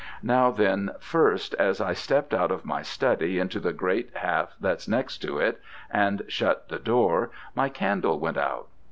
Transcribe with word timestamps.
Now 0.23 0.49
then, 0.49 0.95
first, 0.99 1.53
as 1.59 1.79
I 1.79 1.93
stepped 1.93 2.33
out 2.33 2.49
of 2.49 2.65
my 2.65 2.81
study 2.81 3.37
into 3.37 3.59
the 3.59 3.71
great 3.71 4.09
half 4.17 4.55
that's 4.59 4.87
next 4.87 5.19
to 5.19 5.37
it, 5.37 5.61
and 5.91 6.23
shut 6.27 6.69
the 6.69 6.79
door, 6.79 7.29
my 7.53 7.69
candle 7.69 8.17
went 8.19 8.37
out. 8.39 8.67